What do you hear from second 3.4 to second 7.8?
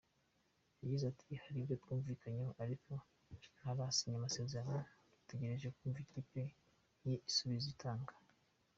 ntarasinya amasezerano dutegereje kumva ikipe ye igisubizo